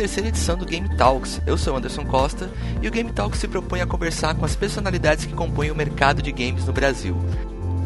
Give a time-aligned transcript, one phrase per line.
[0.00, 1.42] terceira edição do Game Talks.
[1.46, 5.26] Eu sou Anderson Costa e o Game Talks se propõe a conversar com as personalidades
[5.26, 7.14] que compõem o mercado de games no Brasil.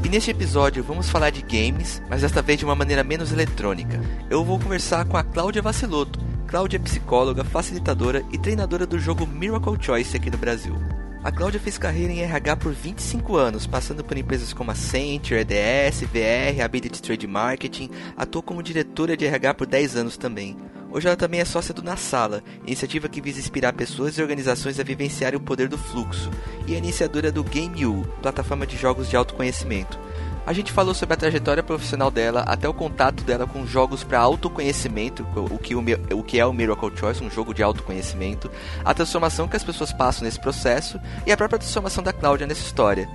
[0.05, 4.01] E neste episódio vamos falar de games, mas desta vez de uma maneira menos eletrônica.
[4.31, 6.21] Eu vou conversar com a Cláudia Vaciloto.
[6.47, 10.77] Cláudia é psicóloga, facilitadora e treinadora do jogo Miracle Choice aqui no Brasil.
[11.25, 15.41] A Cláudia fez carreira em RH por 25 anos, passando por empresas como a Accenture,
[15.41, 20.57] EDS, VR, Ability Trade Marketing, atuou como diretora de RH por 10 anos também.
[20.95, 24.79] Hoje ela também é sócia do Na Sala, iniciativa que visa inspirar pessoas e organizações
[24.79, 26.31] a vivenciarem o poder do fluxo,
[26.69, 29.99] e é iniciadora do Game U, plataforma de jogos de autoconhecimento.
[30.47, 34.21] A gente falou sobre a trajetória profissional dela, até o contato dela com jogos para
[34.21, 38.49] autoconhecimento, o que, o, o que é o Miracle Choice, um jogo de autoconhecimento,
[38.85, 42.63] a transformação que as pessoas passam nesse processo e a própria transformação da Cláudia nessa
[42.63, 43.09] história.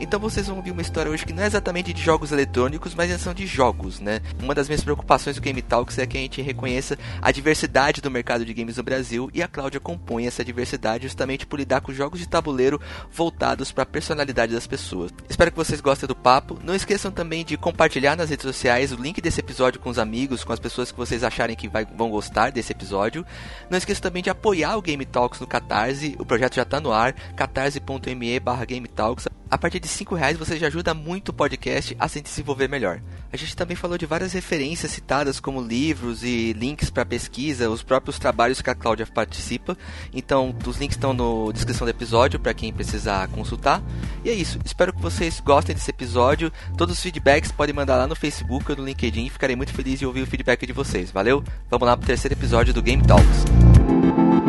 [0.00, 3.20] Então vocês vão ouvir uma história hoje que não é exatamente de jogos eletrônicos, mas
[3.20, 4.20] são de jogos, né?
[4.42, 8.10] Uma das minhas preocupações do Game Talks é que a gente reconheça a diversidade do
[8.10, 11.92] mercado de games no Brasil e a Cláudia compõe essa diversidade justamente por lidar com
[11.92, 12.80] jogos de tabuleiro
[13.12, 15.12] voltados para a personalidade das pessoas.
[15.28, 16.58] Espero que vocês gostem do papo.
[16.64, 20.44] Não esqueçam também de compartilhar nas redes sociais o link desse episódio com os amigos,
[20.44, 23.24] com as pessoas que vocês acharem que vai, vão gostar desse episódio.
[23.68, 26.16] Não esqueçam também de apoiar o Game Talks no Catarse.
[26.18, 29.26] O projeto já está no ar, catarse.me/gametalks.
[29.50, 33.00] A partir de 5 reais você já ajuda muito o podcast a se desenvolver melhor.
[33.32, 37.82] A gente também falou de várias referências citadas como livros e links para pesquisa, os
[37.82, 39.76] próprios trabalhos que a Cláudia participa.
[40.14, 43.82] Então, os links estão na descrição do episódio para quem precisar consultar.
[44.24, 44.60] E é isso.
[44.64, 46.52] Espero que vocês gostem desse episódio.
[46.76, 49.30] Todos os feedbacks podem mandar lá no Facebook ou no LinkedIn.
[49.30, 51.10] Ficarei muito feliz de ouvir o feedback de vocês.
[51.10, 51.42] Valeu?
[51.68, 54.39] Vamos lá para o terceiro episódio do Game Talks.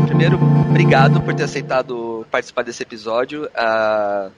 [0.00, 0.38] Primeiro,
[0.68, 3.44] obrigado por ter aceitado participar desse episódio.
[3.44, 4.30] Uh,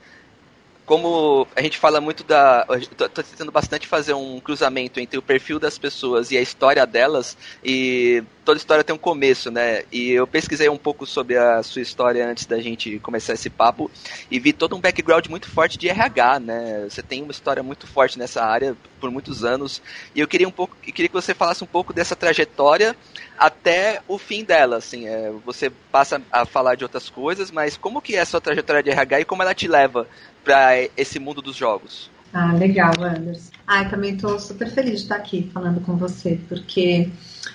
[0.87, 2.65] como a gente fala muito da.
[2.81, 7.37] Estou tentando bastante fazer um cruzamento entre o perfil das pessoas e a história delas,
[7.63, 9.83] e toda história tem um começo, né?
[9.91, 13.91] E eu pesquisei um pouco sobre a sua história antes da gente começar esse papo
[14.31, 16.87] e vi todo um background muito forte de RH, né?
[16.89, 19.83] Você tem uma história muito forte nessa área por muitos anos,
[20.15, 22.97] e eu queria um pouco, queria que você falasse um pouco dessa trajetória
[23.37, 28.01] até o fim dela, assim, é, você passa a falar de outras coisas, mas como
[28.01, 30.09] que é a sua trajetória de RH e como ela te leva
[30.47, 32.09] para esse mundo dos jogos?
[32.33, 33.51] Ah, legal, Anderson.
[33.67, 37.09] Ah, também estou super feliz de estar aqui falando com você, porque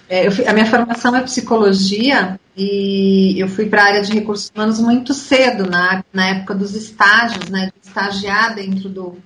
[0.09, 4.51] é, eu, a minha formação é psicologia e eu fui para a área de recursos
[4.53, 9.17] humanos muito cedo, na, na época dos estágios, né, de estagiar dentro do,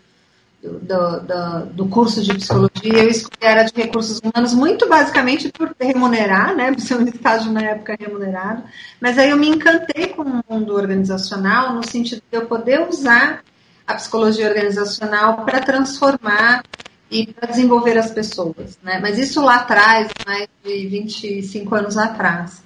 [0.62, 5.52] do, do, do, curso de psicologia, eu escolhi a área de recursos humanos muito basicamente
[5.52, 8.64] por remunerar, né, por ser um estágio na época remunerado,
[9.00, 13.44] mas aí eu me encantei com o mundo organizacional no sentido de eu poder usar
[13.88, 16.64] a psicologia organizacional para transformar
[17.10, 22.64] e para desenvolver as pessoas, né, mas isso lá atrás, mais de 25 anos atrás.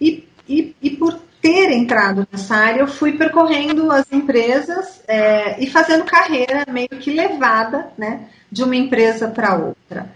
[0.00, 5.68] E, e, e por ter entrado nessa área, eu fui percorrendo as empresas é, e
[5.68, 10.10] fazendo carreira meio que levada, né, de uma empresa para outra.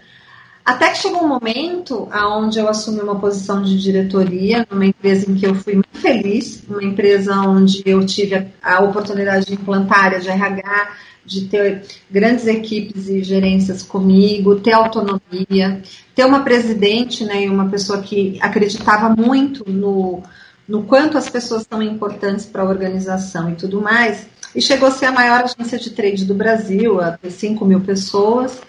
[0.65, 5.35] Até que chegou um momento onde eu assumi uma posição de diretoria numa empresa em
[5.35, 10.19] que eu fui muito feliz, uma empresa onde eu tive a, oportunidade de implantar área
[10.19, 10.91] de RH,
[11.25, 15.81] de ter grandes equipes e gerências comigo, ter autonomia,
[16.15, 20.23] ter uma presidente né, e uma pessoa que acreditava muito no,
[20.67, 24.27] no quanto as pessoas são importantes para a organização e tudo mais.
[24.55, 27.81] E chegou a ser a maior agência de trade do Brasil, a ter 5 mil
[27.81, 28.59] pessoas,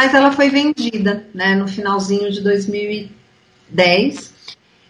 [0.00, 4.32] mas ela foi vendida né, no finalzinho de 2010.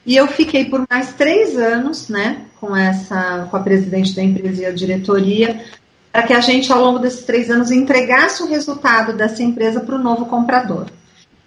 [0.06, 4.62] E eu fiquei por mais três anos né, com, essa, com a presidente da empresa
[4.62, 5.65] e a diretoria,
[6.12, 9.97] para que a gente, ao longo desses três anos, entregasse o resultado dessa empresa para
[9.97, 10.86] o novo comprador.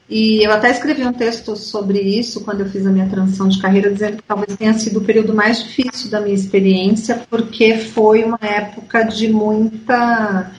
[0.10, 3.62] E eu até escrevi um texto sobre isso quando eu fiz a minha transição de
[3.62, 8.26] carreira, dizendo que talvez tenha sido o período mais difícil da minha experiência, porque foi
[8.26, 10.52] uma época de muita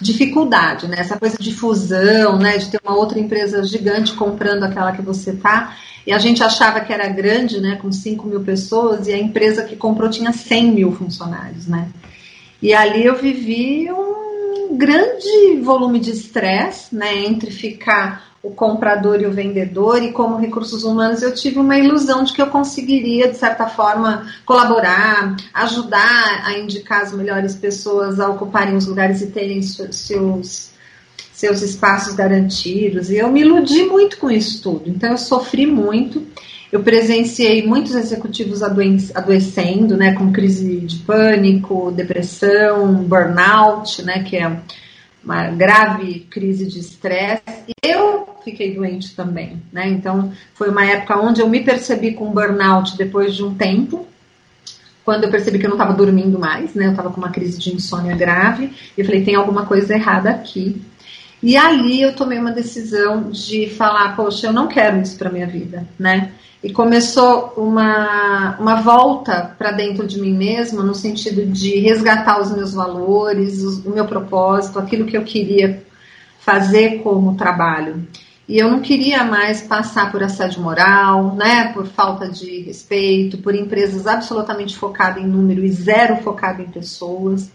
[0.00, 0.96] dificuldade, né?
[0.98, 2.58] Essa coisa de fusão, né?
[2.58, 5.76] De ter uma outra empresa gigante comprando aquela que você tá.
[6.06, 7.76] E a gente achava que era grande, né?
[7.76, 11.88] Com 5 mil pessoas, e a empresa que comprou tinha 100 mil funcionários, né?
[12.60, 17.24] E ali eu vivi um grande volume de estresse, né?
[17.24, 22.22] Entre ficar o comprador e o vendedor, e como recursos humanos eu tive uma ilusão
[22.22, 28.28] de que eu conseguiria, de certa forma, colaborar, ajudar a indicar as melhores pessoas a
[28.28, 30.70] ocuparem os lugares e terem seus,
[31.32, 33.10] seus espaços garantidos.
[33.10, 36.24] E eu me iludi muito com isso tudo, então eu sofri muito.
[36.70, 44.60] Eu presenciei muitos executivos adoecendo, né, com crise de pânico, depressão, burnout, né, que é
[45.28, 47.42] uma grave crise de estresse.
[47.84, 49.86] Eu fiquei doente também, né?
[49.86, 54.06] Então, foi uma época onde eu me percebi com burnout depois de um tempo,
[55.04, 56.86] quando eu percebi que eu não estava dormindo mais, né?
[56.86, 58.72] Eu estava com uma crise de insônia grave.
[58.96, 60.80] E falei, tem alguma coisa errada aqui.
[61.42, 65.46] E ali eu tomei uma decisão de falar, poxa, eu não quero isso para minha
[65.46, 66.32] vida, né?
[66.62, 72.50] E começou uma, uma volta para dentro de mim mesma, no sentido de resgatar os
[72.50, 75.84] meus valores, o meu propósito, aquilo que eu queria
[76.40, 78.06] fazer como trabalho.
[78.48, 83.54] E eu não queria mais passar por assédio moral, né, por falta de respeito, por
[83.54, 87.50] empresas absolutamente focadas em número e zero focado em pessoas.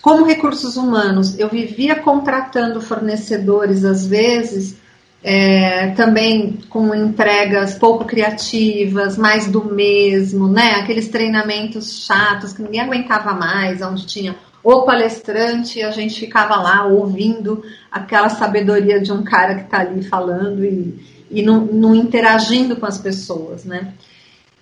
[0.00, 4.76] Como recursos humanos, eu vivia contratando fornecedores, às vezes,
[5.22, 10.76] é, também com entregas pouco criativas, mais do mesmo, né?
[10.76, 16.56] Aqueles treinamentos chatos que ninguém aguentava mais, onde tinha o palestrante e a gente ficava
[16.56, 21.94] lá ouvindo aquela sabedoria de um cara que está ali falando e, e não, não,
[21.94, 23.94] interagindo com as pessoas, né?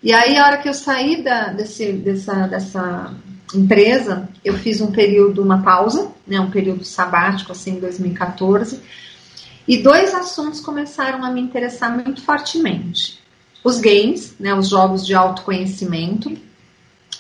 [0.03, 3.15] E aí, a hora que eu saí da, desse, dessa, dessa
[3.55, 8.81] empresa, eu fiz um período, uma pausa, né, um período sabático, assim, em 2014,
[9.67, 13.19] e dois assuntos começaram a me interessar muito fortemente.
[13.63, 16.37] Os games, né, os jogos de autoconhecimento,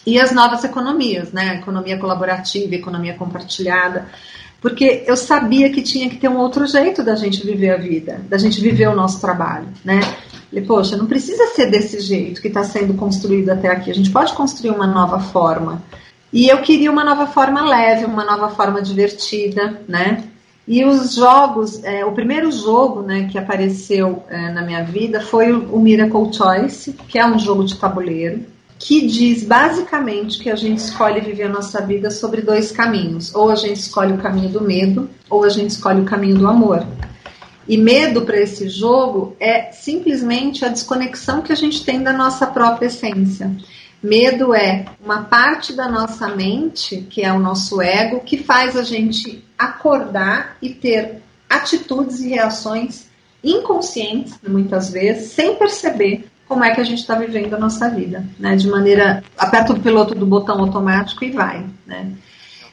[0.07, 4.07] e as novas economias, né, economia colaborativa, economia compartilhada,
[4.61, 8.21] porque eu sabia que tinha que ter um outro jeito da gente viver a vida,
[8.29, 10.01] da gente viver o nosso trabalho, né?
[10.67, 14.33] Poxa, não precisa ser desse jeito que está sendo construído até aqui, a gente pode
[14.35, 15.83] construir uma nova forma.
[16.33, 20.25] E eu queria uma nova forma leve, uma nova forma divertida, né?
[20.67, 25.53] E os jogos, é, o primeiro jogo né, que apareceu é, na minha vida foi
[25.53, 28.47] o, Miracle Choice, que é um jogo de tabuleiro,
[28.79, 33.35] que diz basicamente que a gente escolhe viver a nossa vida sobre dois caminhos.
[33.35, 36.49] Ou a gente escolhe o caminho do medo, ou a gente escolhe o caminho do
[36.49, 36.87] amor.
[37.69, 42.47] E medo para esse jogo é simplesmente a desconexão que a gente tem da nossa
[42.47, 43.51] própria essência.
[44.05, 48.83] Medo é uma parte da nossa mente, que é o nosso ego, que faz a
[48.83, 53.07] gente acordar e ter atitudes e reações
[53.43, 58.23] inconscientes, muitas vezes, sem perceber como é que a gente está vivendo a nossa vida,
[58.39, 58.55] né?
[58.57, 62.13] De maneira, aperta o piloto do botão automático e vai, né?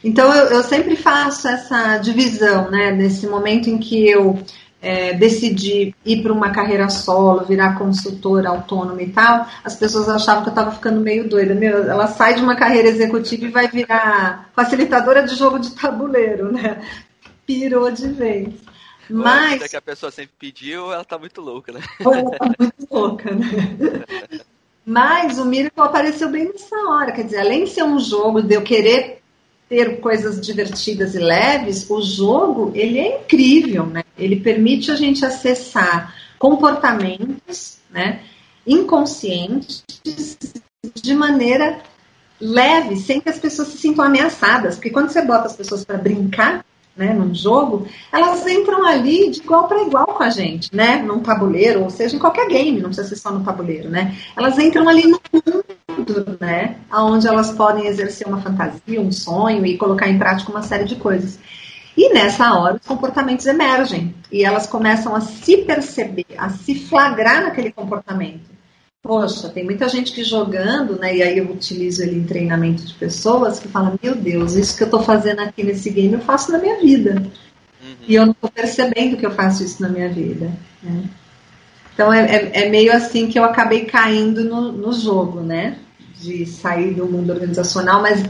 [0.03, 2.91] Então eu, eu sempre faço essa divisão, né?
[2.91, 4.37] Nesse momento em que eu
[4.81, 10.43] é, decidir ir para uma carreira solo, virar consultora autônoma e tal, as pessoas achavam
[10.43, 11.53] que eu estava ficando meio doida.
[11.53, 16.51] Meu, ela sai de uma carreira executiva e vai virar facilitadora de jogo de tabuleiro,
[16.51, 16.81] né?
[17.45, 18.49] Pirou de vez.
[19.09, 19.67] Mas.
[19.67, 21.81] que a pessoa sempre pediu, ela tá muito louca, né?
[21.99, 23.47] Ela tá muito louca, né?
[24.85, 27.11] Mas o Miracle apareceu bem nessa hora.
[27.11, 29.21] Quer dizer, além de ser um jogo de eu querer
[29.69, 34.03] ter coisas divertidas e leves, o jogo ele é incrível, né?
[34.17, 38.21] Ele permite a gente acessar comportamentos, né,
[38.65, 39.83] inconscientes
[40.95, 41.79] de maneira
[42.39, 45.97] leve, sem que as pessoas se sintam ameaçadas, porque quando você bota as pessoas para
[45.97, 46.65] brincar,
[46.95, 51.19] né, num jogo, elas entram ali de igual para igual com a gente, né, num
[51.19, 54.89] tabuleiro, ou seja, em qualquer game, não precisa ser só no tabuleiro, né, elas entram
[54.89, 60.17] ali no mundo, né, onde elas podem exercer uma fantasia, um sonho e colocar em
[60.17, 61.39] prática uma série de coisas.
[61.95, 67.43] E nessa hora os comportamentos emergem e elas começam a se perceber, a se flagrar
[67.43, 68.51] naquele comportamento.
[69.03, 71.15] Poxa, tem muita gente que jogando, né?
[71.17, 74.83] E aí eu utilizo ele em treinamento de pessoas que falam: Meu Deus, isso que
[74.83, 77.15] eu estou fazendo aqui nesse game eu faço na minha vida.
[77.81, 77.95] Uhum.
[78.07, 80.51] E eu não estou percebendo que eu faço isso na minha vida.
[80.83, 81.03] Né?
[81.93, 85.79] Então é, é, é, meio assim que eu acabei caindo no, no jogo, né?
[86.19, 88.23] De sair do mundo organizacional, mas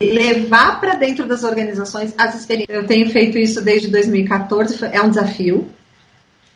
[0.00, 2.76] levar para dentro das organizações as experiências.
[2.76, 5.68] Eu tenho feito isso desde 2014, é um desafio.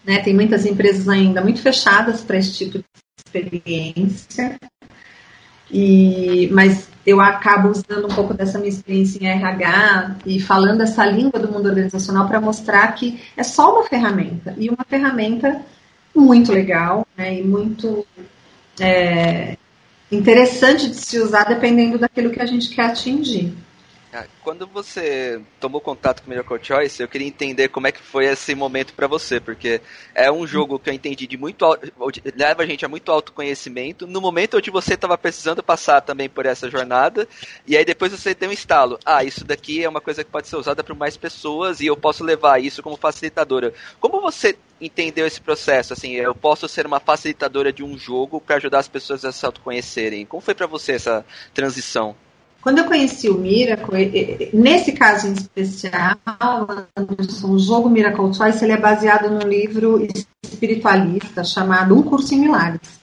[0.04, 0.20] Né?
[0.20, 2.84] Tem muitas empresas ainda muito fechadas para esse tipo de
[3.24, 4.58] experiência.
[5.70, 11.04] E, mas eu acabo usando um pouco dessa minha experiência em RH e falando essa
[11.04, 15.60] língua do mundo organizacional para mostrar que é só uma ferramenta e uma ferramenta
[16.14, 18.06] muito legal né, e muito
[18.80, 19.56] é,
[20.10, 23.52] interessante de se usar dependendo daquilo que a gente quer atingir.
[24.18, 28.24] Ah, quando você tomou contato com Miracle Choice, eu queria entender como é que foi
[28.24, 29.80] esse momento para você, porque
[30.12, 31.64] é um jogo que eu entendi de muito
[32.34, 34.08] leva a gente a muito autoconhecimento.
[34.08, 37.28] No momento onde você estava precisando passar também por essa jornada,
[37.64, 38.98] e aí depois você tem um estalo.
[39.04, 41.96] Ah, isso daqui é uma coisa que pode ser usada por mais pessoas e eu
[41.96, 43.72] posso levar isso como facilitadora.
[44.00, 45.92] Como você entendeu esse processo?
[45.92, 49.46] Assim, eu posso ser uma facilitadora de um jogo para ajudar as pessoas a se
[49.46, 50.26] autoconhecerem.
[50.26, 52.16] Como foi para você essa transição?
[52.60, 56.16] Quando eu conheci o Miracle, nesse caso em especial,
[57.44, 60.06] o jogo Miracle Choice ele é baseado num livro
[60.42, 62.98] espiritualista chamado Um Curso em Milagres.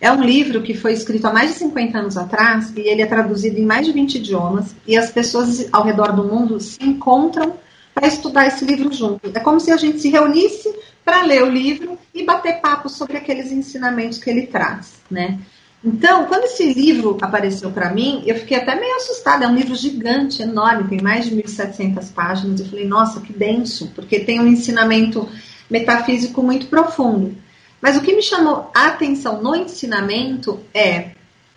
[0.00, 3.06] É um livro que foi escrito há mais de 50 anos atrás e ele é
[3.06, 7.54] traduzido em mais de 20 idiomas e as pessoas ao redor do mundo se encontram
[7.94, 9.30] para estudar esse livro junto.
[9.32, 13.16] É como se a gente se reunisse para ler o livro e bater papo sobre
[13.16, 15.38] aqueles ensinamentos que ele traz, né?
[15.84, 19.44] Então, quando esse livro apareceu para mim, eu fiquei até meio assustada.
[19.44, 22.60] É um livro gigante, enorme, tem mais de 1.700 páginas.
[22.60, 25.28] Eu falei, nossa, que denso, porque tem um ensinamento
[25.68, 27.36] metafísico muito profundo.
[27.82, 31.10] Mas o que me chamou a atenção no ensinamento é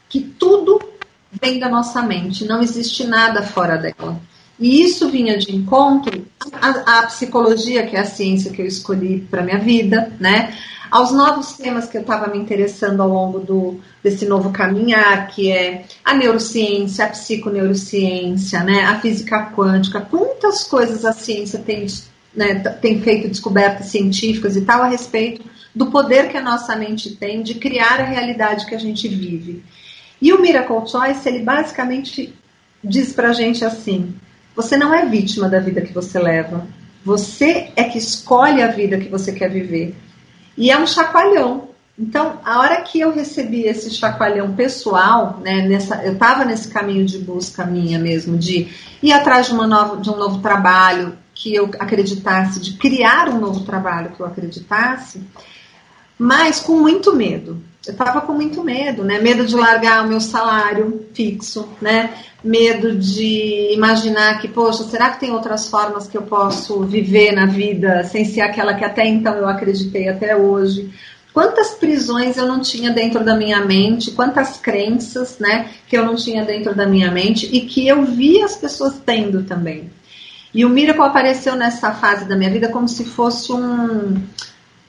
[0.10, 0.78] que tudo
[1.42, 4.20] vem da nossa mente, não existe nada fora dela.
[4.60, 9.26] E isso vinha de encontro à, à psicologia, que é a ciência que eu escolhi
[9.30, 10.54] para minha vida, né?
[10.90, 15.52] Aos novos temas que eu estava me interessando ao longo do, desse novo caminhar, que
[15.52, 18.86] é a neurociência, a psiconeurociência, né?
[18.86, 21.86] A física quântica, quantas coisas a ciência tem,
[22.34, 25.44] né, tem feito descobertas científicas e tal a respeito
[25.76, 29.64] do poder que a nossa mente tem de criar a realidade que a gente vive.
[30.22, 32.34] E o Miracle Choice, ele basicamente
[32.84, 34.16] diz pra gente assim:
[34.56, 36.66] você não é vítima da vida que você leva.
[37.06, 39.96] Você é que escolhe a vida que você quer viver.
[40.58, 41.68] E é um chacoalhão.
[42.00, 47.06] Então, a hora que eu recebi esse chacoalhão pessoal, né, nessa, eu estava nesse caminho
[47.06, 48.68] de busca minha mesmo, de
[49.02, 53.40] ir atrás de, uma nova, de um novo trabalho que eu acreditasse, de criar um
[53.40, 55.22] novo trabalho que eu acreditasse,
[56.20, 57.62] mas com muito medo.
[57.88, 59.20] Eu estava com muito medo, né?
[59.20, 62.14] Medo de largar o meu salário fixo, né?
[62.44, 67.46] Medo de imaginar que, poxa, será que tem outras formas que eu posso viver na
[67.46, 70.92] vida sem ser aquela que até então eu acreditei até hoje?
[71.34, 76.16] Quantas prisões eu não tinha dentro da minha mente, quantas crenças, né, que eu não
[76.16, 79.90] tinha dentro da minha mente e que eu via as pessoas tendo também.
[80.54, 84.20] E o Miracle apareceu nessa fase da minha vida como se fosse um,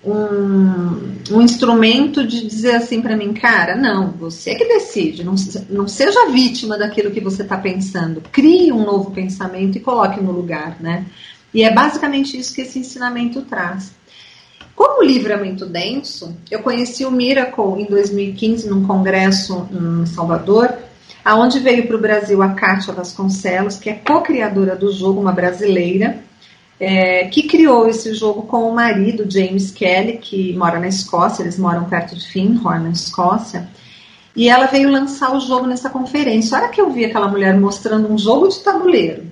[0.05, 5.35] um, um instrumento de dizer assim para mim, cara, não, você que decide, não,
[5.69, 10.33] não seja vítima daquilo que você está pensando, crie um novo pensamento e coloque no
[10.33, 11.07] lugar, né?
[11.53, 13.93] E é basicamente isso que esse ensinamento traz.
[14.75, 20.07] Como o livro é muito denso, eu conheci o Miracle em 2015 num congresso em
[20.07, 20.73] Salvador,
[21.25, 26.23] aonde veio para o Brasil a Kátia Vasconcelos, que é co-criadora do jogo, uma brasileira,
[26.81, 31.59] é, que criou esse jogo com o marido, James Kelly, que mora na Escócia, eles
[31.59, 33.69] moram perto de Finhorn, na Escócia.
[34.37, 36.57] E ela veio lançar o jogo nessa conferência.
[36.57, 39.27] A hora que eu vi aquela mulher mostrando um jogo de tabuleiro,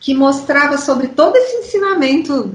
[0.00, 2.54] que mostrava sobre todo esse ensinamento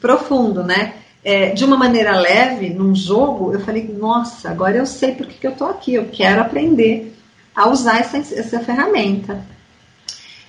[0.00, 0.94] profundo, né?
[1.24, 5.38] É, de uma maneira leve, num jogo, eu falei, nossa, agora eu sei por que,
[5.38, 7.16] que eu tô aqui, eu quero aprender
[7.54, 9.40] a usar essa, essa ferramenta.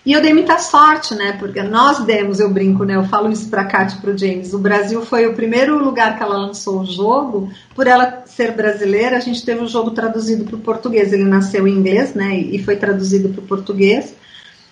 [0.05, 1.38] E eu dei muita sorte, né?
[1.39, 2.95] Porque nós demos, eu brinco, né?
[2.95, 4.53] Eu falo isso para a Kátia e para o James.
[4.53, 7.50] O Brasil foi o primeiro lugar que ela lançou o jogo.
[7.74, 11.13] Por ela ser brasileira, a gente teve o jogo traduzido para o português.
[11.13, 12.38] Ele nasceu em inglês, né?
[12.38, 14.13] E foi traduzido para o português.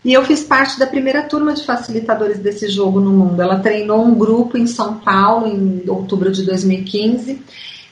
[0.04, 3.42] E eu fiz parte da primeira turma de facilitadores desse jogo no mundo.
[3.42, 7.42] Ela treinou um grupo em São Paulo em outubro de 2015.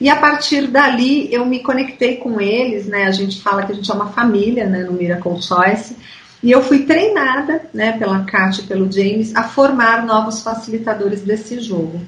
[0.01, 3.05] E a partir dali eu me conectei com eles, né?
[3.05, 4.84] A gente fala que a gente é uma família, né?
[4.84, 5.96] No Miracle Choice.
[6.41, 11.60] E eu fui treinada, né, pela Kátia e pelo James, a formar novos facilitadores desse
[11.60, 12.01] jogo.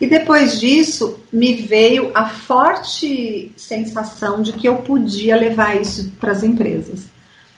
[0.00, 6.32] E depois disso, me veio a forte sensação de que eu podia levar isso para
[6.32, 7.04] as empresas.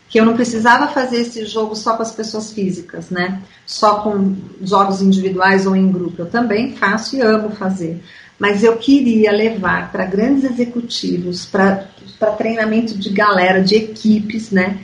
[0.08, 3.42] Que eu não precisava fazer esse jogo só com as pessoas físicas, né?
[3.64, 6.22] Só com jogos individuais ou em grupo.
[6.22, 8.02] Eu também faço e amo fazer.
[8.38, 11.88] Mas eu queria levar para grandes executivos, para
[12.36, 14.78] treinamento de galera, de equipes, né?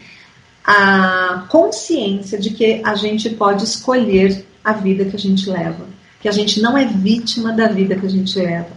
[0.64, 5.86] A consciência de que a gente pode escolher a vida que a gente leva,
[6.20, 8.70] que a gente não é vítima da vida que a gente leva.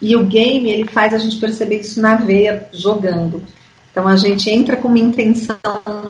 [0.00, 3.42] E o game ele faz a gente perceber isso na veia jogando.
[3.90, 5.58] Então a gente entra com uma intenção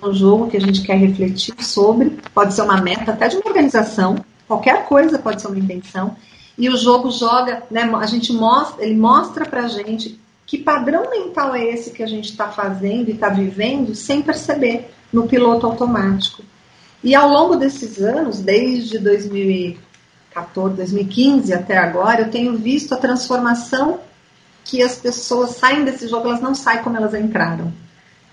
[0.03, 3.47] no jogo que a gente quer refletir sobre, pode ser uma meta até de uma
[3.47, 6.17] organização, qualquer coisa pode ser uma intenção.
[6.57, 11.55] E o jogo joga, né, a gente mostra, ele mostra pra gente que padrão mental
[11.55, 16.43] é esse que a gente está fazendo e está vivendo sem perceber no piloto automático.
[17.05, 24.01] E ao longo desses anos, desde 2014, 2015 até agora, eu tenho visto a transformação
[24.65, 27.71] que as pessoas saem desse jogo, elas não saem como elas entraram.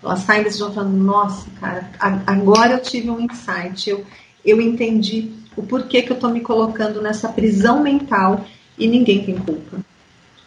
[0.02, 1.90] Elas saem desse jogo falando, nossa, cara,
[2.26, 4.06] agora eu tive um insight, eu,
[4.44, 8.46] eu entendi o porquê que eu estou me colocando nessa prisão mental
[8.78, 9.84] e ninguém tem culpa.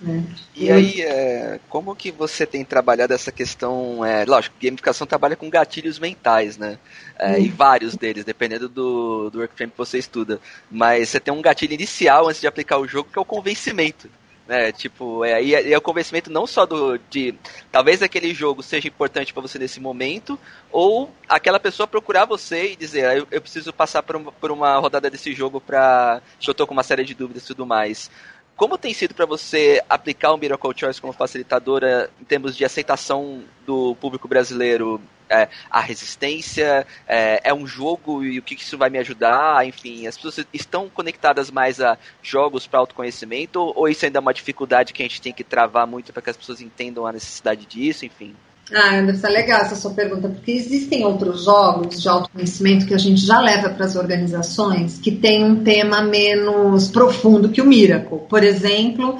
[0.00, 0.24] Né?
[0.54, 4.04] E aí, é, como que você tem trabalhado essa questão?
[4.04, 6.78] É, lógico, gamificação trabalha com gatilhos mentais, né?
[7.18, 7.38] É, uhum.
[7.38, 10.40] E vários deles, dependendo do, do workframe que você estuda.
[10.70, 14.08] Mas você tem um gatilho inicial antes de aplicar o jogo, que é o convencimento.
[14.48, 14.72] Né?
[14.72, 17.34] Tipo, é, e, é, é o convencimento não só do de
[17.70, 20.38] talvez aquele jogo seja importante para você nesse momento,
[20.72, 24.50] ou aquela pessoa procurar você e dizer, ah, eu, eu preciso passar por uma, por
[24.50, 28.10] uma rodada desse jogo para eu tô com uma série de dúvidas e tudo mais.
[28.58, 33.44] Como tem sido para você aplicar o Miracle Choice como facilitadora em termos de aceitação
[33.64, 35.00] do público brasileiro?
[35.30, 39.64] É, a resistência, é, é, um jogo e o que isso vai me ajudar?
[39.64, 44.34] Enfim, as pessoas estão conectadas mais a jogos para autoconhecimento ou isso ainda é uma
[44.34, 47.64] dificuldade que a gente tem que travar muito para que as pessoas entendam a necessidade
[47.64, 48.06] disso?
[48.06, 48.34] Enfim.
[48.72, 53.24] Ah, Anderson, legal essa sua pergunta, porque existem outros jogos de autoconhecimento que a gente
[53.24, 58.18] já leva para as organizações que tem um tema menos profundo que o Miracle.
[58.28, 59.18] Por exemplo,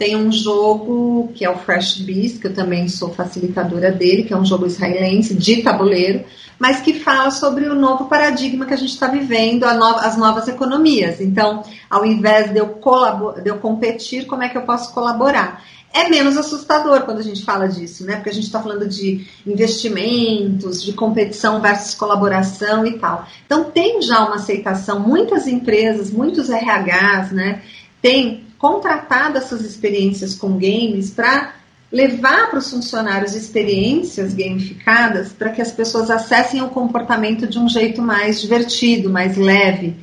[0.00, 4.32] tem um jogo que é o Fresh Beast, que eu também sou facilitadora dele, que
[4.32, 6.24] é um jogo israelense de tabuleiro,
[6.58, 11.20] mas que fala sobre o novo paradigma que a gente está vivendo, as novas economias.
[11.20, 12.80] Então, ao invés de eu,
[13.42, 15.62] de eu competir, como é que eu posso colaborar?
[15.92, 18.14] é menos assustador quando a gente fala disso, né?
[18.14, 23.26] Porque a gente está falando de investimentos, de competição versus colaboração e tal.
[23.44, 27.62] Então tem já uma aceitação, muitas empresas, muitos RHs, né?
[28.00, 31.54] Têm contratado essas experiências com games para
[31.90, 37.68] levar para os funcionários experiências gamificadas para que as pessoas acessem o comportamento de um
[37.68, 39.96] jeito mais divertido, mais leve.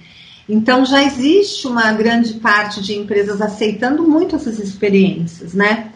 [0.49, 5.91] Então já existe uma grande parte de empresas aceitando muito essas experiências, né?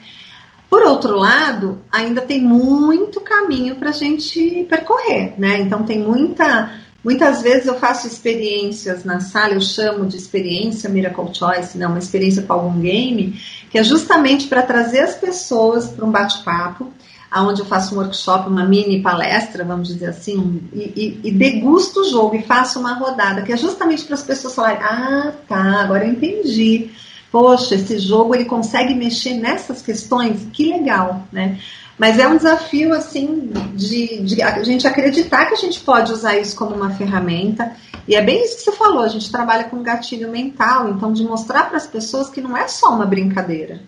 [0.69, 5.59] Por outro lado, ainda tem muito caminho para a gente percorrer, né?
[5.59, 6.71] Então tem muita,
[7.03, 11.99] muitas vezes eu faço experiências na sala, eu chamo de experiência Miracle Choice, não, uma
[11.99, 13.39] experiência com algum game,
[13.69, 16.91] que é justamente para trazer as pessoas para um bate-papo
[17.31, 22.01] aonde eu faço um workshop, uma mini palestra, vamos dizer assim, e, e, e degusto
[22.01, 25.81] o jogo e faço uma rodada, que é justamente para as pessoas falarem, ah, tá,
[25.81, 26.89] agora eu entendi.
[27.31, 31.57] Poxa, esse jogo ele consegue mexer nessas questões, que legal, né?
[31.97, 36.37] Mas é um desafio, assim, de, de, a gente acreditar que a gente pode usar
[36.37, 37.75] isso como uma ferramenta.
[38.07, 41.23] E é bem isso que você falou, a gente trabalha com gatilho mental, então de
[41.23, 43.81] mostrar para as pessoas que não é só uma brincadeira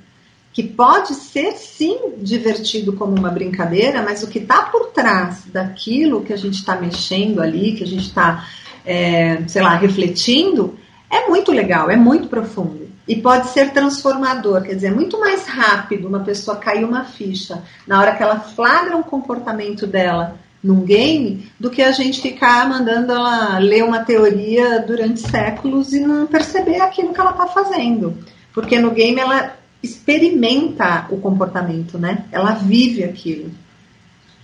[0.53, 6.23] que pode ser sim divertido como uma brincadeira, mas o que está por trás daquilo
[6.23, 8.47] que a gente está mexendo ali, que a gente está,
[8.85, 10.77] é, sei lá, refletindo,
[11.09, 12.82] é muito legal, é muito profundo.
[13.07, 17.61] E pode ser transformador, quer dizer, é muito mais rápido uma pessoa cair uma ficha
[17.85, 22.67] na hora que ela flagra um comportamento dela num game do que a gente ficar
[22.69, 28.17] mandando ela ler uma teoria durante séculos e não perceber aquilo que ela está fazendo.
[28.53, 32.25] Porque no game ela experimenta o comportamento, né?
[32.31, 33.51] Ela vive aquilo.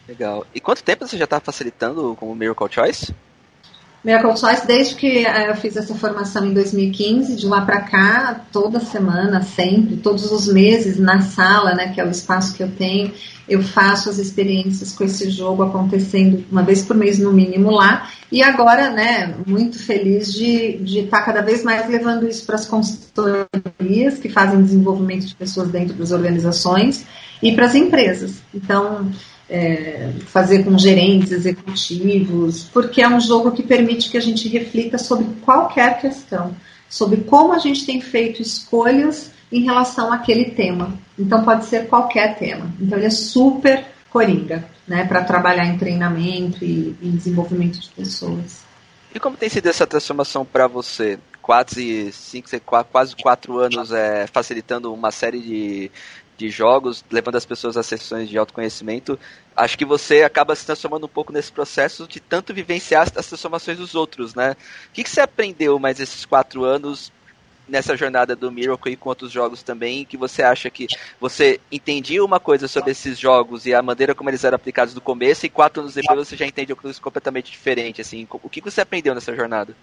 [0.06, 0.46] Legal.
[0.54, 3.16] E quanto tempo você já está facilitando com o Miracle Choice?
[4.04, 8.46] Miracle Choice, desde que eh, eu fiz essa formação em 2015, de lá para cá,
[8.52, 12.72] toda semana, sempre, todos os meses, na sala, né, que é o espaço que eu
[12.72, 13.12] tenho,
[13.48, 18.10] eu faço as experiências com esse jogo acontecendo uma vez por mês no mínimo lá.
[18.32, 22.66] E agora, né, muito feliz de estar tá cada vez mais levando isso para as
[22.66, 27.06] consultorias que fazem desenvolvimento de pessoas dentro das organizações
[27.42, 28.36] e para as empresas.
[28.54, 29.10] Então,
[29.50, 34.98] é, fazer com gerentes executivos, porque é um jogo que permite que a gente reflita
[34.98, 36.56] sobre qualquer questão,
[36.90, 40.94] sobre como a gente tem feito escolhas em relação àquele tema.
[41.18, 42.72] Então pode ser qualquer tema.
[42.80, 48.64] Então ele é super coringa, né, para trabalhar em treinamento e, e desenvolvimento de pessoas.
[49.14, 51.20] E como tem sido essa transformação para você?
[51.42, 52.48] Quase cinco,
[52.92, 55.92] quase quatro anos é, facilitando uma série de,
[56.40, 59.20] de jogos, levando as pessoas a sessões de autoconhecimento,
[59.56, 63.78] acho que você acaba se transformando um pouco nesse processo de tanto vivenciar as transformações
[63.78, 64.56] dos outros, né?
[64.90, 67.12] O que, que você aprendeu mais esses quatro anos
[67.68, 70.88] nessa jornada do Miracle e com outros jogos também, que você acha que
[71.20, 75.02] você entendia uma coisa sobre esses jogos e a maneira como eles eram aplicados no
[75.02, 78.26] começo, e quatro anos depois você já entende coisa completamente diferente, assim.
[78.32, 79.76] O que você aprendeu nessa jornada?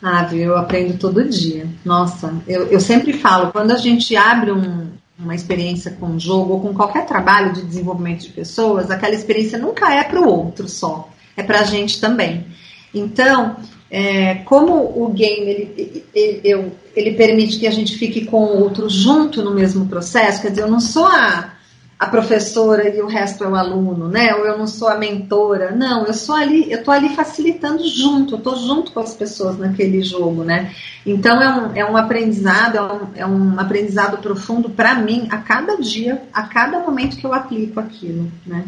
[0.00, 1.68] Ah, viu, eu aprendo todo dia.
[1.84, 6.54] Nossa, eu, eu sempre falo, quando a gente abre um, uma experiência com um jogo
[6.54, 10.68] ou com qualquer trabalho de desenvolvimento de pessoas, aquela experiência nunca é para o outro
[10.68, 12.46] só, é para a gente também.
[12.94, 13.56] Então,
[13.90, 18.88] é, como o game ele, ele, ele, permite que a gente fique com o outro
[18.88, 21.54] junto no mesmo processo, quer dizer, eu não sou a,
[21.98, 24.32] a professora e o resto é o aluno, né?
[24.36, 25.72] Ou eu não sou a mentora.
[25.72, 29.58] Não, eu sou ali, eu tô ali facilitando junto, eu tô junto com as pessoas
[29.58, 30.72] naquele jogo, né?
[31.04, 35.38] Então é um, é um aprendizado, é um, é um aprendizado profundo para mim a
[35.38, 38.64] cada dia, a cada momento que eu aplico aquilo, né?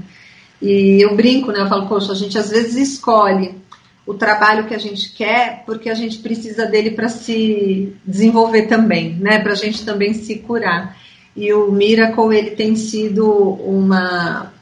[0.60, 1.60] E eu brinco, né?
[1.60, 3.54] Eu falo, poxa, a gente às vezes escolhe
[4.04, 9.14] o trabalho que a gente quer porque a gente precisa dele para se desenvolver também,
[9.14, 9.38] né?
[9.38, 10.96] Para a gente também se curar.
[11.36, 14.52] E o Miracle ele tem sido uma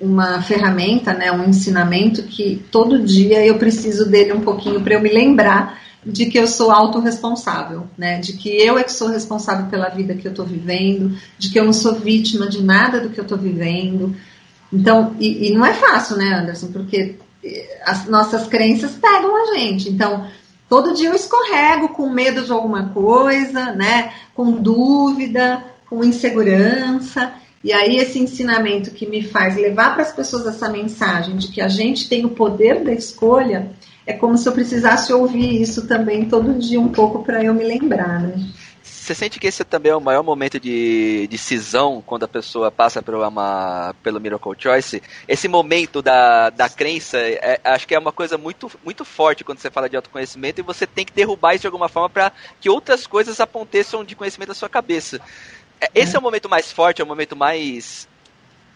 [0.00, 5.00] uma ferramenta, né, um ensinamento que todo dia eu preciso dele um pouquinho para eu
[5.00, 9.66] me lembrar de que eu sou autorresponsável, né, de que eu é que sou responsável
[9.66, 13.10] pela vida que eu estou vivendo, de que eu não sou vítima de nada do
[13.10, 14.14] que eu estou vivendo.
[14.72, 17.16] Então, e, e não é fácil, né, Anderson, porque
[17.84, 19.88] as nossas crenças pegam a gente.
[19.88, 20.26] Então,
[20.68, 27.32] todo dia eu escorrego com medo de alguma coisa, né, com dúvida, com insegurança.
[27.62, 31.60] E aí, esse ensinamento que me faz levar para as pessoas essa mensagem de que
[31.60, 33.72] a gente tem o poder da escolha,
[34.06, 37.64] é como se eu precisasse ouvir isso também todo dia um pouco para eu me
[37.64, 38.34] lembrar, né?
[39.08, 42.70] Você sente que esse também é o maior momento de, de cisão quando a pessoa
[42.70, 45.02] passa por uma, pelo Miracle Choice?
[45.26, 49.60] Esse momento da, da crença, é, acho que é uma coisa muito, muito forte quando
[49.60, 52.68] você fala de autoconhecimento e você tem que derrubar isso de alguma forma para que
[52.68, 55.18] outras coisas aconteçam de conhecimento da sua cabeça.
[55.80, 58.08] É, esse é o momento mais forte, é o momento mais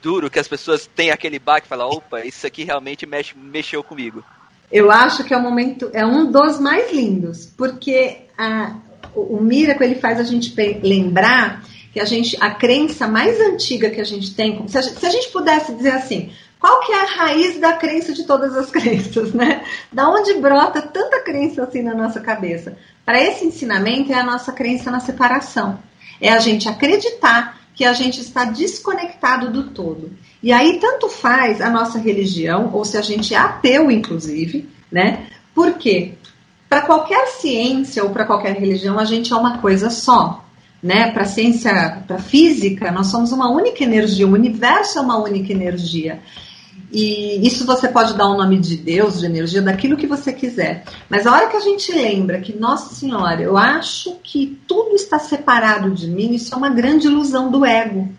[0.03, 3.83] duro que as pessoas têm aquele baque e falam, opa, isso aqui realmente mexe, mexeu
[3.85, 4.25] comigo.
[4.71, 8.77] Eu acho que é o momento, é um dos mais lindos, porque a,
[9.15, 11.63] o, o Miracle ele faz a gente lembrar
[11.93, 15.07] que a gente, a crença mais antiga que a gente tem, se a gente, se
[15.07, 18.71] a gente pudesse dizer assim, qual que é a raiz da crença de todas as
[18.73, 19.65] crenças, né?
[19.93, 22.77] Da onde brota tanta crença assim na nossa cabeça?
[23.05, 25.79] Para esse ensinamento é a nossa crença na separação.
[26.21, 30.13] É a gente acreditar que a gente está desconectado do todo.
[30.43, 35.27] E aí tanto faz a nossa religião, ou se a gente é ateu, inclusive, né?
[35.55, 36.15] Por quê?
[36.69, 40.45] Para qualquer ciência ou para qualquer religião, a gente é uma coisa só.
[40.83, 41.13] Né?
[41.13, 45.53] Para a ciência, para física, nós somos uma única energia, o universo é uma única
[45.53, 46.21] energia.
[46.93, 50.31] E isso você pode dar o um nome de Deus, de energia, daquilo que você
[50.31, 50.85] quiser.
[51.09, 55.19] Mas a hora que a gente lembra que, Nossa Senhora, eu acho que tudo está
[55.19, 58.11] separado de mim, isso é uma grande ilusão do ego.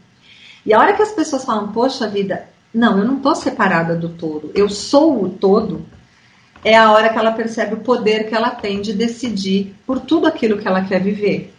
[0.66, 4.10] E a hora que as pessoas falam, poxa vida, não, eu não estou separada do
[4.10, 5.86] todo, eu sou o todo,
[6.64, 10.26] é a hora que ela percebe o poder que ela tem de decidir por tudo
[10.26, 11.54] aquilo que ela quer viver.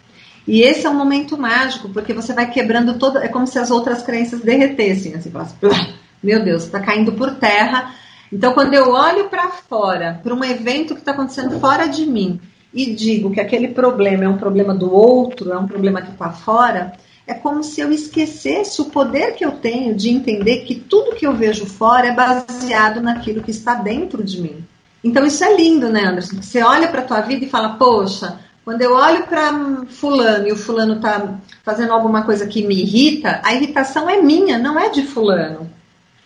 [0.45, 3.17] E esse é um momento mágico, porque você vai quebrando todo.
[3.19, 5.55] É como se as outras crenças derretessem, assim, falasse,
[6.25, 7.93] meu Deus, está caindo por terra.
[8.31, 12.39] Então, quando eu olho para fora, para um evento que está acontecendo fora de mim,
[12.73, 16.31] e digo que aquele problema é um problema do outro, é um problema que está
[16.31, 16.93] fora,
[17.27, 21.25] é como se eu esquecesse o poder que eu tenho de entender que tudo que
[21.25, 24.63] eu vejo fora é baseado naquilo que está dentro de mim.
[25.03, 26.41] Então isso é lindo, né, Anderson?
[26.41, 30.51] Você olha para a tua vida e fala, poxa, quando eu olho para fulano e
[30.51, 34.89] o fulano está fazendo alguma coisa que me irrita, a irritação é minha, não é
[34.89, 35.69] de fulano.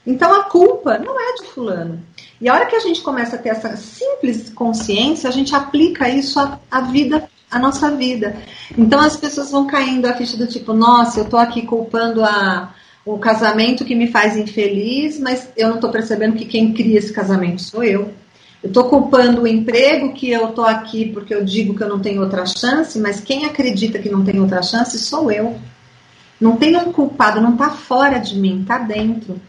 [0.06, 2.02] Então a culpa não é de fulano.
[2.42, 6.10] E a hora que a gente começa a ter essa simples consciência, a gente aplica
[6.10, 8.38] isso à, à vida, à nossa vida.
[8.78, 12.74] Então as pessoas vão caindo a ficha do tipo, nossa, eu estou aqui culpando a,
[13.06, 17.12] o casamento que me faz infeliz, mas eu não estou percebendo que quem cria esse
[17.12, 18.14] casamento sou eu.
[18.62, 22.00] Eu estou culpando o emprego que eu estou aqui porque eu digo que eu não
[22.00, 25.58] tenho outra chance, mas quem acredita que não tem outra chance sou eu.
[26.40, 29.40] Não tem um culpado, não está fora de mim, está dentro.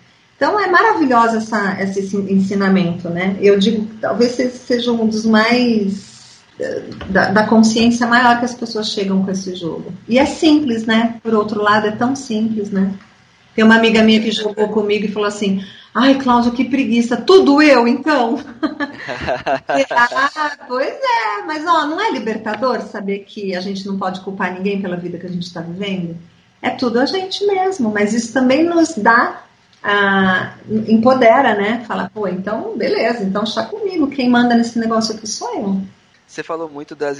[0.41, 3.37] Então é maravilhoso essa, esse ensinamento, né?
[3.43, 8.89] Eu digo, talvez seja um dos mais eh, da, da, consciência maior que as pessoas
[8.89, 9.93] chegam com esse jogo.
[10.09, 11.21] E é simples, né?
[11.23, 12.91] Por outro lado, é tão simples, né?
[13.55, 15.63] Tem uma amiga minha que jogou comigo e falou assim:
[15.95, 18.41] Ai, Cláudia, que preguiça, tudo eu então.
[19.91, 24.55] ah, pois é, mas ó, não é libertador saber que a gente não pode culpar
[24.55, 26.17] ninguém pela vida que a gente está vivendo?
[26.63, 29.50] É tudo a gente mesmo, mas isso também nos dá
[29.83, 31.85] ah, empodera, né?
[31.87, 34.09] Fala, pô, então beleza, então está comigo.
[34.09, 35.83] Quem manda nesse negócio aqui sou eu.
[36.31, 37.19] Você falou muito das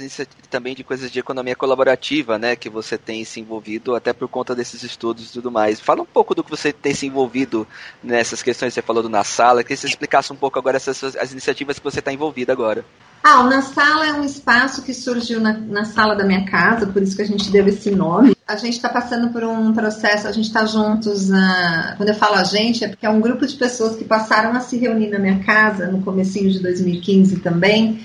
[0.49, 2.55] também de coisas de economia colaborativa, né?
[2.55, 5.81] Que você tem se envolvido até por conta desses estudos e tudo mais.
[5.81, 7.67] Fala um pouco do que você tem se envolvido
[8.01, 8.73] nessas questões.
[8.73, 9.63] Você falou do Na Sala.
[9.63, 12.85] Queria que você explicasse um pouco agora essas as iniciativas que você está envolvida agora.
[13.21, 16.87] Ah, o Na Sala é um espaço que surgiu na, na sala da minha casa,
[16.87, 18.33] por isso que a gente deu esse nome.
[18.51, 21.29] A gente está passando por um processo, a gente está juntos.
[21.29, 21.93] Na...
[21.97, 24.59] Quando eu falo a gente, é porque é um grupo de pessoas que passaram a
[24.59, 27.99] se reunir na minha casa no comecinho de 2015 também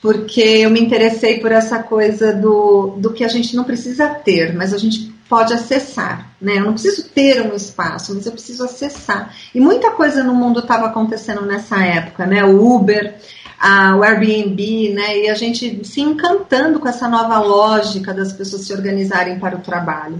[0.00, 4.54] porque eu me interessei por essa coisa do, do que a gente não precisa ter,
[4.54, 6.58] mas a gente pode acessar, né?
[6.58, 9.34] Eu não preciso ter um espaço, mas eu preciso acessar.
[9.54, 12.44] E muita coisa no mundo estava acontecendo nessa época, né?
[12.44, 13.16] O Uber,
[13.58, 15.18] a, o Airbnb, né?
[15.18, 19.60] E a gente se encantando com essa nova lógica das pessoas se organizarem para o
[19.60, 20.18] trabalho.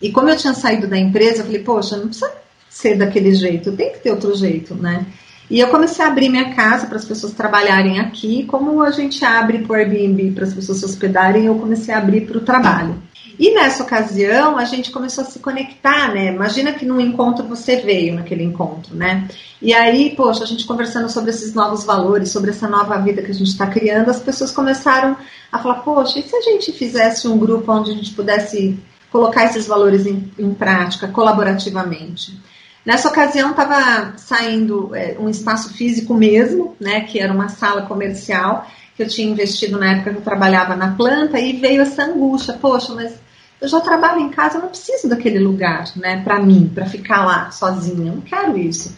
[0.00, 2.32] E como eu tinha saído da empresa, eu falei, poxa, não precisa
[2.68, 5.06] ser daquele jeito, tem que ter outro jeito, né?
[5.50, 9.24] E eu comecei a abrir minha casa para as pessoas trabalharem aqui, como a gente
[9.24, 12.42] abre para o Airbnb para as pessoas se hospedarem, eu comecei a abrir para o
[12.42, 13.02] trabalho.
[13.38, 16.34] E nessa ocasião a gente começou a se conectar, né?
[16.34, 19.28] Imagina que num encontro você veio naquele encontro, né?
[19.62, 23.30] E aí, poxa, a gente conversando sobre esses novos valores, sobre essa nova vida que
[23.30, 25.16] a gente está criando, as pessoas começaram
[25.52, 28.76] a falar, poxa, e se a gente fizesse um grupo onde a gente pudesse
[29.10, 32.36] colocar esses valores em, em prática, colaborativamente?
[32.84, 37.02] Nessa ocasião estava saindo é, um espaço físico mesmo, né?
[37.02, 40.96] Que era uma sala comercial que eu tinha investido na época que eu trabalhava na
[40.96, 43.14] planta e veio essa angústia, poxa, mas
[43.60, 47.24] eu já trabalho em casa, eu não preciso daquele lugar, né, para mim, para ficar
[47.24, 48.96] lá sozinha, eu não quero isso.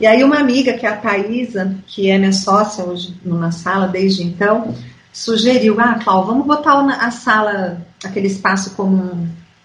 [0.00, 3.86] E aí uma amiga, que é a Thaisa, que é minha sócia hoje na sala
[3.86, 4.74] desde então,
[5.12, 8.96] sugeriu, ah, Cláudio, vamos botar a sala, aquele espaço como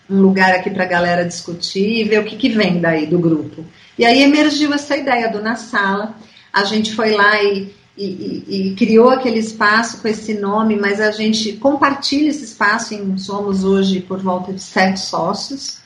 [0.10, 3.18] um, lugar aqui para a galera discutir e ver o que, que vem daí do
[3.18, 3.66] grupo.
[3.98, 6.16] E aí emergiu essa ideia do Na Sala,
[6.54, 11.02] a gente foi lá e e, e, e, criou aquele espaço com esse nome, mas
[11.02, 15.80] a gente compartilha esse espaço, em, somos hoje por volta de sete sócios,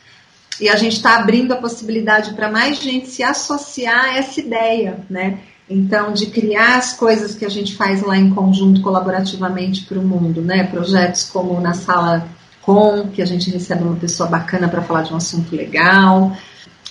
[0.60, 5.00] e a gente está abrindo a possibilidade para mais gente se associar a essa ideia,
[5.10, 5.40] né?
[5.70, 10.06] Então, de criar as coisas que a gente faz lá em conjunto, colaborativamente para o
[10.06, 10.66] mundo, né?
[10.66, 12.28] Projetos como na sala
[12.62, 16.36] com, que a gente recebe uma pessoa bacana para falar de um assunto legal,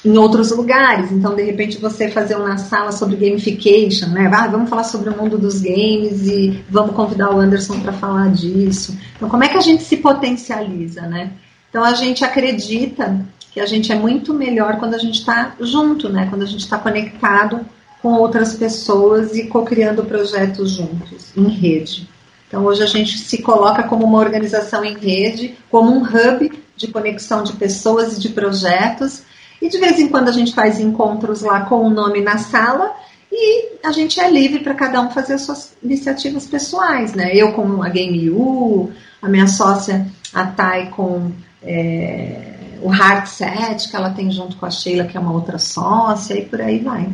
[0.05, 1.13] em outros lugares.
[1.13, 4.31] Então, de repente, você fazer uma sala sobre gamification, né?
[4.33, 8.31] Ah, vamos falar sobre o mundo dos games e vamos convidar o Anderson para falar
[8.31, 8.97] disso.
[9.17, 11.33] Então, como é que a gente se potencializa, né?
[11.69, 16.09] Então, a gente acredita que a gente é muito melhor quando a gente está junto,
[16.09, 16.27] né?
[16.31, 17.61] Quando a gente está conectado
[18.01, 22.09] com outras pessoas e co-criando projetos juntos, em rede.
[22.49, 26.89] Então, hoje a gente se coloca como uma organização em rede, como um hub de
[26.89, 29.23] conexão de pessoas e de projetos
[29.61, 32.95] e de vez em quando a gente faz encontros lá com o nome na sala
[33.33, 37.35] e a gente é livre para cada um fazer as suas iniciativas pessoais, né?
[37.35, 38.91] Eu com a Game U,
[39.23, 41.31] a minha sócia, a Thay, com
[41.63, 46.35] é, o Heartset, que ela tem junto com a Sheila, que é uma outra sócia,
[46.35, 47.09] e por aí vai.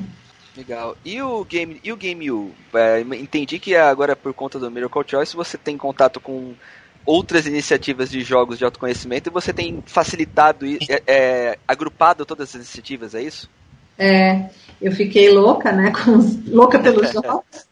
[0.57, 0.97] Legal.
[1.05, 2.51] E o Game, e o Game U?
[2.73, 6.55] É, entendi que agora, por conta do Miracle Choice, você tem contato com
[7.07, 12.49] outras iniciativas de jogos de autoconhecimento e você tem facilitado e é, é, agrupado todas
[12.51, 13.49] as iniciativas, é isso?
[13.99, 14.51] É,
[14.83, 15.92] eu fiquei louca, né?
[15.92, 17.66] Com, louca pelos jogos.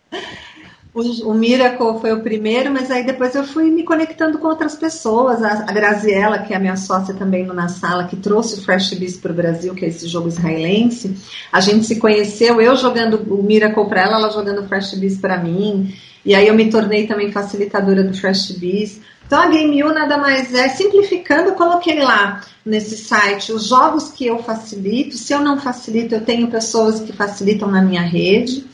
[0.94, 4.76] O, o, Miracle foi o primeiro, mas aí depois eu fui me conectando com outras
[4.76, 5.42] pessoas.
[5.42, 8.94] A, a Graziella, que é a minha sócia também na sala, que trouxe o Fresh
[8.94, 11.16] Beast para o Brasil, que é esse jogo israelense.
[11.50, 15.20] A gente se conheceu, eu jogando o Miracle para ela, ela jogando o Fresh Beast
[15.20, 15.92] para mim.
[16.24, 19.00] E aí eu me tornei também facilitadora do Fresh Beast.
[19.26, 24.10] Então a Game U nada mais é, simplificando, eu coloquei lá nesse site os jogos
[24.10, 25.16] que eu facilito.
[25.16, 28.64] Se eu não facilito, eu tenho pessoas que facilitam na minha rede.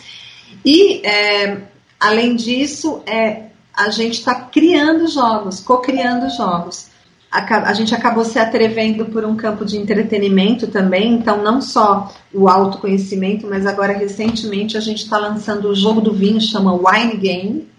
[0.65, 1.63] E é,
[1.99, 6.89] além disso, é, a gente está criando jogos, co-criando jogos.
[7.31, 12.13] A, a, gente acabou se atrevendo por um campo de entretenimento também, então não só
[12.35, 17.17] o autoconhecimento, mas agora recentemente a gente está lançando o jogo do vinho, chama Wine
[17.17, 17.70] Game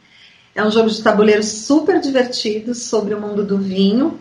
[0.54, 4.20] é um jogo de tabuleiro super divertido sobre o mundo do vinho.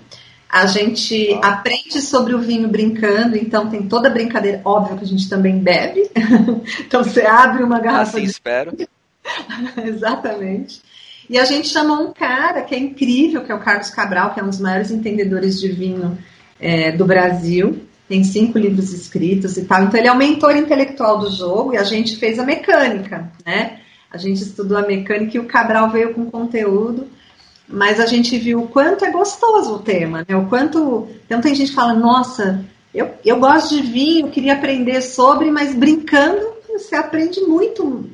[0.49, 1.51] A gente ah.
[1.51, 4.61] aprende sobre o vinho brincando, então tem toda a brincadeira.
[4.65, 6.11] Óbvio que a gente também bebe.
[6.81, 8.19] então você abre uma garrafa.
[8.19, 8.31] Assim de...
[8.31, 8.77] espero.
[9.85, 10.83] Exatamente.
[11.29, 14.41] E a gente chamou um cara que é incrível, que é o Carlos Cabral, que
[14.41, 16.19] é um dos maiores entendedores de vinho
[16.59, 17.83] é, do Brasil.
[18.09, 19.85] Tem cinco livros escritos e tal.
[19.85, 23.79] Então ele é o mentor intelectual do jogo e a gente fez a mecânica, né?
[24.11, 27.07] A gente estudou a mecânica e o Cabral veio com conteúdo,
[27.69, 30.37] mas a gente viu o quanto é gostoso o tema, né?
[30.37, 31.09] O quanto.
[31.27, 35.75] Então tem gente que fala, nossa, eu, eu gosto de vinho, queria aprender sobre, mas
[35.75, 38.09] brincando você aprende muito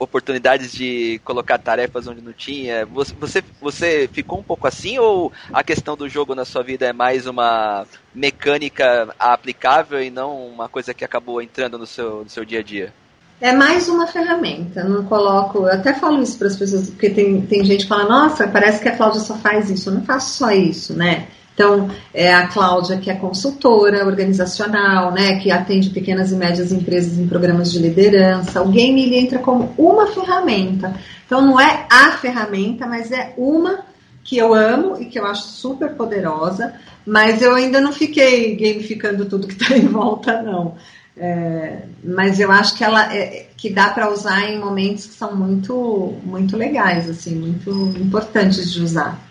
[0.00, 2.86] oportunidades de colocar tarefas onde não tinha.
[2.86, 6.92] Você, você ficou um pouco assim ou a questão do jogo na sua vida é
[6.92, 12.44] mais uma mecânica aplicável e não uma coisa que acabou entrando no seu, no seu
[12.44, 12.92] dia a dia?
[13.40, 15.60] É mais uma ferramenta, não coloco.
[15.60, 18.82] Eu até falo isso para as pessoas, porque tem, tem gente que fala, nossa, parece
[18.82, 19.88] que a Cláudia só faz isso.
[19.88, 21.28] Eu não faço só isso, né?
[21.60, 27.18] Então, é a Cláudia, que é consultora organizacional, né, que atende pequenas e médias empresas
[27.18, 28.62] em programas de liderança.
[28.62, 30.94] O game ele entra como uma ferramenta.
[31.26, 33.80] Então, não é a ferramenta, mas é uma
[34.24, 36.72] que eu amo e que eu acho super poderosa,
[37.04, 40.76] mas eu ainda não fiquei gamificando tudo que está em volta, não.
[41.14, 45.36] É, mas eu acho que ela é, que dá para usar em momentos que são
[45.36, 47.70] muito muito legais, assim, muito
[48.00, 49.29] importantes de usar.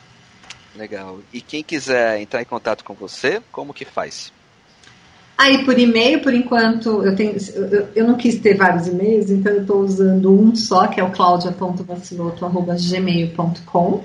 [0.79, 1.19] Legal.
[1.33, 4.31] E quem quiser entrar em contato com você, como que faz?
[5.37, 9.51] Aí por e-mail, por enquanto, eu, tenho, eu, eu não quis ter vários e-mails, então
[9.51, 14.03] eu estou usando um só, que é o claudia.vaciloto.gmail.com.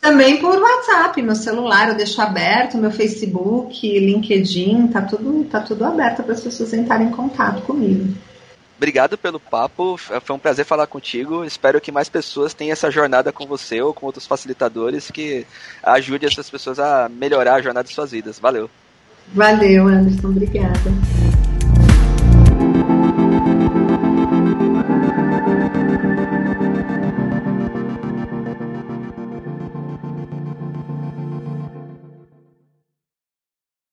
[0.00, 5.82] Também por WhatsApp, meu celular, eu deixo aberto, meu Facebook, LinkedIn, tá tudo, tá tudo
[5.84, 8.12] aberto para as pessoas entrarem em contato comigo.
[8.76, 11.44] Obrigado pelo papo, foi um prazer falar contigo.
[11.44, 15.46] Espero que mais pessoas tenham essa jornada com você ou com outros facilitadores que
[15.82, 18.38] ajude essas pessoas a melhorar a jornada de suas vidas.
[18.38, 18.68] Valeu.
[19.34, 20.28] Valeu, Anderson.
[20.28, 21.25] Obrigada.